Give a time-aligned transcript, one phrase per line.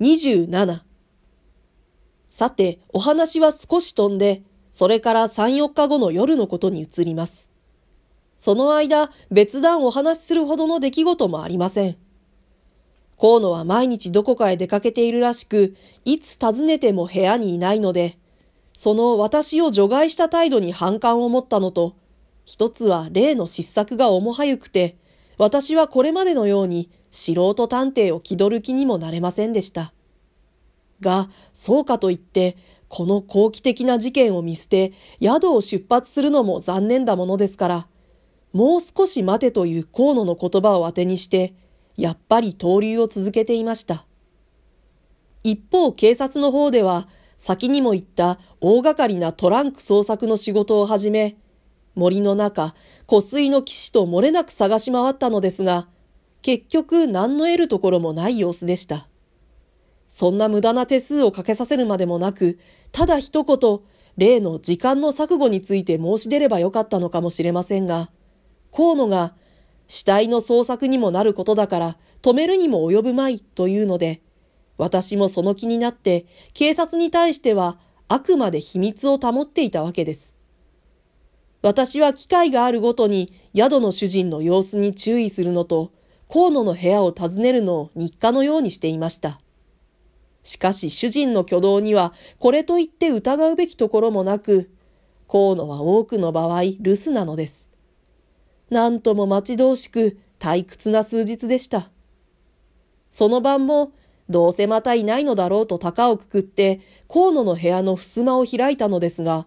[0.00, 0.80] 27
[2.30, 4.42] さて、お話は少し飛んで、
[4.72, 7.50] それから3、4日後の夜のことに移ります。
[8.38, 11.96] その間、別段お話しするほどの出来事もありません。
[13.20, 18.16] 河野は毎日どこかへ出かけているらしく、いつ訪ねても部屋にいないので、
[18.72, 21.94] その私を除外した態度に反感を持ったのと、
[22.46, 24.96] 一つは例の失策が重はゆくて、
[25.40, 29.94] 私はこれまでのように素人探偵を気取る気にもなれませんでした。
[31.00, 32.58] が、そうかといって、
[32.88, 37.86] この好奇的な事件を見捨て、宿を出発するのも残念だものですから、
[38.52, 41.54] もう少し待てという河野の言葉を当てにして、
[41.96, 44.04] やっぱり投留を続けていました。
[45.42, 51.38] 一方、警察の方では、先にも言った大掛かりなトランク捜索の仕事を始め、
[51.94, 52.74] 森の中、
[53.06, 55.88] 湖水の岸と漏れなく探し回ったのですが、
[56.42, 59.08] 結局何の得るところもない様子でした。
[60.06, 62.58] そんな無駄な手数をかけさせるまでもなく、
[62.92, 63.80] ただ一言、
[64.16, 68.10] 例の時間の錯誤について申し出ればよかったのかもしれませんが、
[68.72, 69.34] 河野が
[69.86, 74.22] 死体の捜索にもなることだから止めるにも及ぶまいというので、
[74.78, 77.78] 私もその気になって警察に対しては
[78.08, 80.29] あくまで秘密を保っていたわけです。
[81.62, 85.92] 私は機会があるごとに宿の主人の様子に注意するのと、
[86.28, 89.40] 河野の部屋を訪ねるのを日課のようにしていました。
[90.42, 94.70] しかし主人の挙動にはこれといって疑うべきところもなく、
[95.28, 97.68] 河野は多くの場合留守なのです。
[98.70, 101.90] なんとも待ち遠しく退屈な数日でした。
[103.10, 103.92] その晩も、
[104.28, 109.46] どうせまたいないのだろうと高をくくって、河野の部屋の襖を開いたのですが、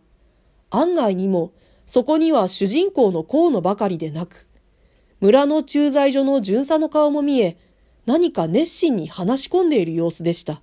[0.70, 1.54] 案外にも、
[1.86, 4.48] そこには主人公の河野ばかりでなく、
[5.20, 7.58] 村の駐在所の巡査の顔も見え、
[8.06, 10.62] 何か熱心に話し込んでいる様子でした。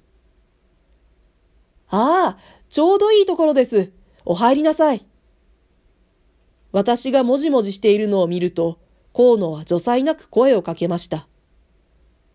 [1.89, 3.93] ああ、ちょうどいいところです。
[4.25, 5.07] お入りなさい。
[6.73, 8.79] 私がもじもじしているのを見ると、
[9.15, 11.27] 河野は助才なく声をかけました。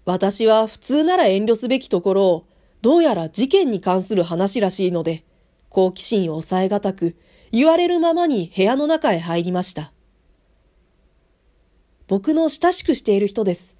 [0.04, 2.46] 私は普通なら遠慮すべきところを、
[2.82, 5.24] どうやら事件に関する話らしいので、
[5.70, 7.16] 好奇心を抑えがたく、
[7.56, 9.94] 言われるままに部屋の中へ入りました。
[12.06, 13.78] 僕の親しくしている人です。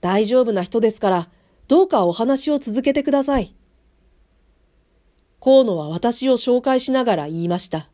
[0.00, 1.28] 大丈夫な人ですから、
[1.68, 3.54] どうかお話を続けてください。
[5.40, 7.88] 河野は私を紹介しながら言いました。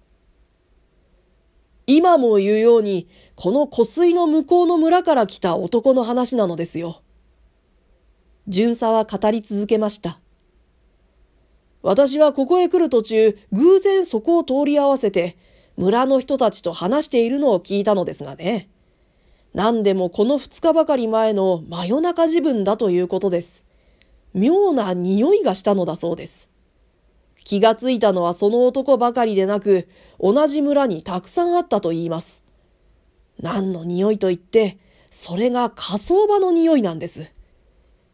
[1.87, 7.03] 今も言うように、この湖水の向こうの村から来た男の話なのですよ。
[8.47, 10.21] 巡査は語り続けました。
[11.89, 15.39] 私はここへ来る途中、偶然そこを通り合わせて、
[15.79, 18.69] 村の人たちと話しているのを聞いたのですがね。
[19.55, 23.65] 何でもこの二日ばかり前の真夜中自分だということです。
[24.35, 26.51] 妙な匂いがしたのだそうです。
[27.43, 29.89] 気がついたのはその男ばかりでなく、
[30.21, 32.43] 同じ村にたくさんあったと言います。
[33.41, 34.77] 何の匂いと言って、
[35.11, 37.33] それが火葬場の匂いなんです。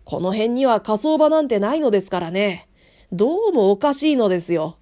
[0.04, 2.68] この辺には火葬場なんてないのですからね。
[3.16, 4.76] どうもおかしいのですよ。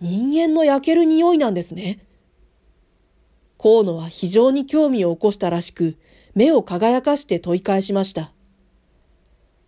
[0.00, 2.06] 人間の焼ける匂いなんですね。
[3.58, 5.96] 河野は非常に興味を起こしたらしく、
[6.36, 8.32] 目を輝かして問い返しました。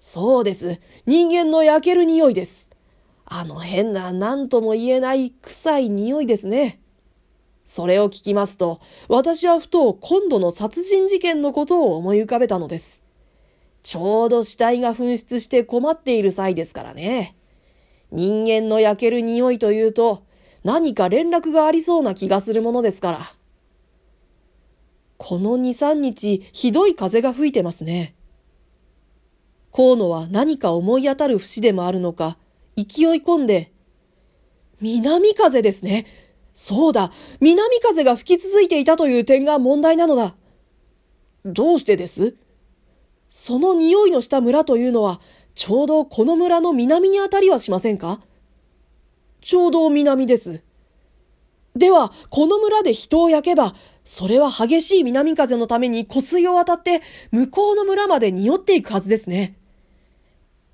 [0.01, 0.81] そうです。
[1.05, 2.69] 人間の焼ける匂いです。
[3.25, 6.81] あの変な何とも言えない臭い匂いですね。
[7.65, 13.01] それを聞きますと、私はふと今度の殺人事件のことを思い浮かべたのです。
[13.87, 17.37] ちょうど死体が紛失して困っている際ですからね。
[18.11, 20.25] 人間の焼ける匂いというと、
[20.65, 23.33] 何か連絡がありそうな気がするものですから。
[25.19, 28.17] この二三日、ひどい風が吹いてますね。
[29.73, 32.39] 河野は何か思い当たる節でもあるのか、
[32.77, 32.87] 勢い
[33.23, 33.71] 込んで、
[34.81, 36.07] 南風ですね。
[36.53, 40.35] そうだ、南風が吹き続いていたという点が問題なのだ。
[41.45, 42.35] どうしてです？
[43.39, 45.21] その匂いのした村というのは、
[45.55, 48.23] ちょうどこの村の南にあたりはしませんか？
[49.43, 50.63] ちょうど南です。
[51.75, 53.75] では、この村で人を焼けば、
[54.05, 59.59] それは激しい南風のために湖水を渡って向こうの村まで匂っていくはずですね。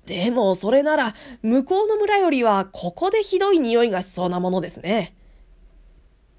[0.05, 5.13] でも、それなら、向こうの村よりは、ここでひどい匂いがしそうなものですね。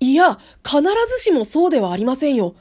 [0.00, 2.54] いや、必ずしもそうではありませんよ。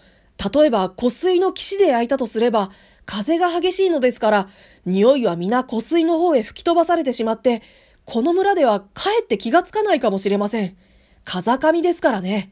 [0.53, 2.69] 例えば、湖水の岸で焼いたとすれば、
[3.05, 4.49] 風が激しいのですから、
[4.85, 7.61] 匂いは皆湖水の方へ吹き飛ばされてしまって、
[8.05, 10.75] この村ではかえって気がつかないかもしれません。
[11.23, 12.51] 風上ですからね。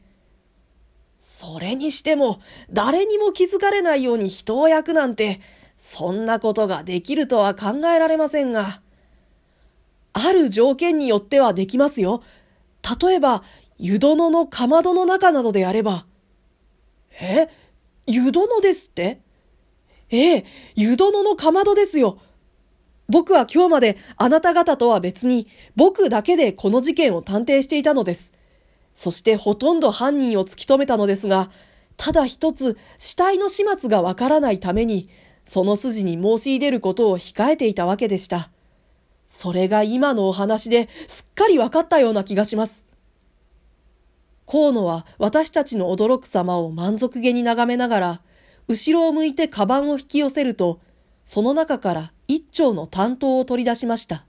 [1.18, 2.40] それにしても、
[2.70, 5.40] 誰にも気づかれないように人を焼くなんて、
[5.76, 8.80] そんなことができるとは考えられませんが、
[10.14, 12.22] ある条件によってはできますよ。
[13.00, 13.42] 例えば、
[13.78, 16.06] 湯殿のかまどの中などであれば。
[17.20, 17.48] え？
[18.06, 19.20] 湯殿ですって？
[20.12, 20.44] ええ、
[20.76, 22.18] 湯殿のかまどですよ。
[23.08, 28.32] 僕は今日まであなた方とは別に僕だけでこの事件を探偵していたのです。
[28.94, 31.50] そしてほとんど犯人を突き止めたのですが、
[31.96, 35.08] ただ一つ死体の始末がわからないために、
[35.46, 38.50] その筋に申し入れることを控えていたわけでした。
[39.30, 42.84] それが今のお話ですっかりわかったような気がします。
[44.46, 48.20] 河野は私たちの驚く様を満足げに眺めながら、
[48.68, 50.80] 後ろを向いてカバンを引き寄せると、
[51.24, 54.24] その中から一丁の担当を取り出しました。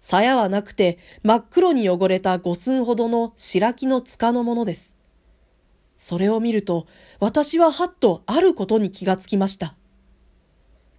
[0.00, 4.94] 鞘はなくて真っ黒に汚れた五寸ほどの白木の塚のものです。
[5.96, 6.86] それを見ると
[7.20, 9.74] 私ははっとあることに気がつきました。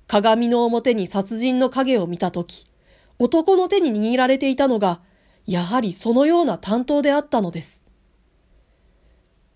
[0.07, 2.65] 鏡の表に殺人の影を見たとき、
[3.19, 5.01] 男の手に握られていたのが、
[5.45, 7.81] やはりそのような担当であったのです。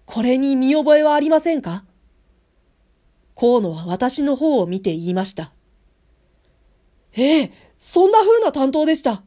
[0.05, 1.85] これに見覚えはありませんか？
[3.39, 5.53] 河野は私の方を見て言いました。
[7.13, 9.23] ええ、そんな風な担当でした。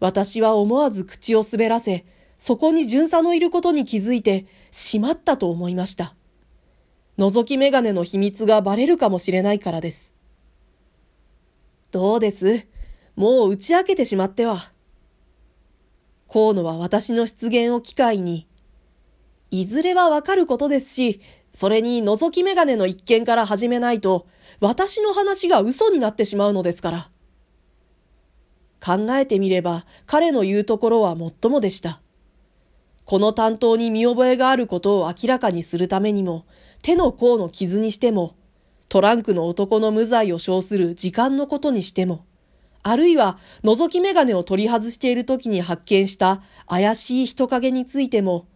[0.00, 2.04] 私は思わず口を滑らせ、
[2.36, 6.14] そこに巡査のいることに気づいて、しまったと思いました。
[7.16, 10.12] 覗き眼鏡の秘密がバレるかもしれないからです。
[11.90, 12.68] どうです？
[13.16, 14.72] もう打ち明けてしまっては。
[16.30, 18.46] 河野は私の出現を機会に、
[19.50, 21.20] いずれはわかることですし、
[21.52, 24.26] それに覗き眼鏡の一件から始めないと、
[24.60, 27.10] 私の話が嘘になってしまうのですから。
[28.84, 32.00] 考えてみれば彼の言うところはもっともでした。
[33.04, 36.44] この担当に見覚えがあることを明らかにするためにも、
[36.82, 38.36] 手の甲の傷にしても、
[38.90, 42.26] トランクの男の無罪を称する時間のことにしても、
[42.82, 48.46] あるいは覗き眼鏡を取り外している時に発見した怪しい人影についても、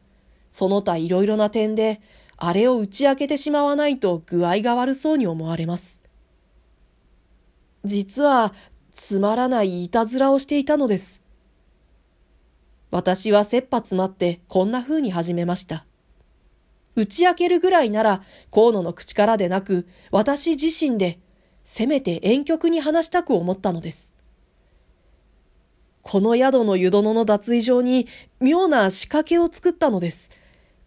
[0.53, 2.01] その他いろいろな点で、
[2.37, 6.01] あれを打ち明けてしまわないと具合が悪そうに思われます。
[7.85, 8.53] 実は
[8.95, 11.21] つまらないいたずらをしていたのです。
[12.91, 15.87] 私は切羽詰まってこんな風に始めました。
[16.95, 21.19] 打ち明けるぐらいなら河野の口からでなく私自身で
[21.65, 24.11] せめて遠曲に話したく思ったのです。
[26.03, 28.09] この宿の湯殿の脱衣場に
[28.41, 30.42] 妙な仕掛けを作ったのです。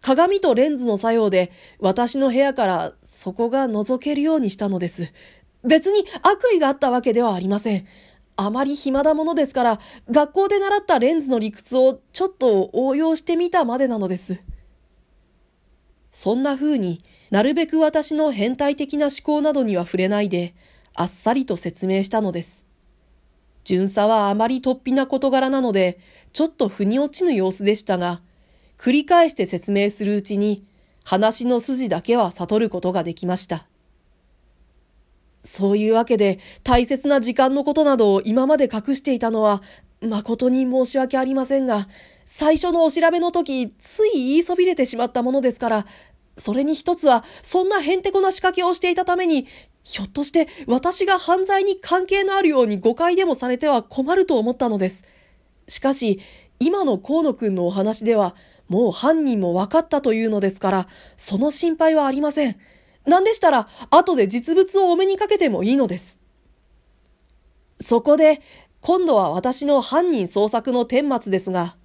[0.06, 1.50] 鏡とレンズの作用で
[1.80, 5.12] 私の部屋からそこが覗けるようにしたのです。
[5.64, 7.88] 別に悪意があったわけではありません。
[8.36, 14.44] あまり暇なものですから、学校で習ったレンズの理屈をちょっと応用してみたまでなのです。
[16.12, 20.54] そんな風になるべく私の変態的な思考などには触れないで、
[20.94, 22.64] あっさりと説明したのです。
[23.64, 25.98] 巡査はあまり突飛な事柄なので、
[26.32, 28.20] ちょっと腑に落ちぬ様子でしたが、
[28.78, 30.64] 繰り返して説明するうちに、
[31.04, 33.66] 話の筋だけは悟ることができました。
[35.44, 39.62] そういうわけで大切な時間のことなどを今まで隠していたのは
[40.00, 41.88] 誠に申し訳ありませんが、
[42.26, 45.86] 最初のお調べの時、つい言いそびれてしまったものですから、
[46.36, 49.46] それに一つは、そんなへんてこな仕掛けをしていたために、
[49.84, 55.04] ひょっとして私が犯罪に関係のあるように誤解でもされては困ると思ったのです。
[55.68, 56.20] しかし、
[56.58, 58.34] 今の河野くんのお話では、
[58.68, 62.56] もう犯人も分かったというのですから、その心配はありません。
[63.06, 66.18] なんでしたら、後で実物をお目にかけてもいいのです。
[67.80, 68.40] そこで、
[68.80, 71.76] 今度は私の犯人捜索の顛末ですが、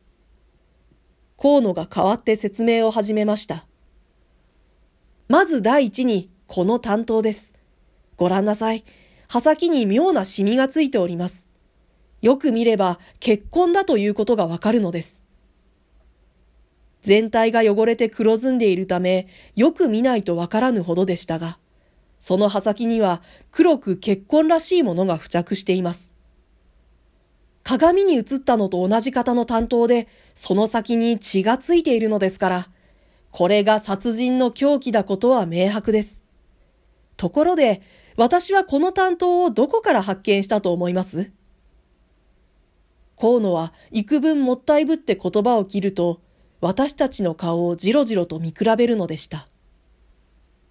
[1.40, 3.66] 河野が代わって説明を始めました。
[5.28, 7.54] まず第一に、この担当です。
[8.18, 8.84] ご覧なさい。
[9.28, 11.46] 刃先に妙なシミがついております。
[12.22, 15.22] よく見れば、血痕だということがわかるのです。
[17.02, 21.58] 全体が汚れて黒ずんでいるため、よく見ないとわからぬほどでしたが、
[22.20, 26.12] その刃先には黒く血痕らしいものが付着しています。
[27.64, 32.70] 鏡に映ったのと同じ型の担当で、その先に血がついているのですから、
[33.32, 36.22] これが殺人の凶器だことは明白です。
[37.18, 37.82] ところで、
[38.18, 41.32] 私はこの担当をどこから発見したと思います？
[43.20, 46.20] 河野は幾分もったいぶって言葉を切ると、
[46.62, 49.48] 私たちの顔をじろじろと見比べるのでした。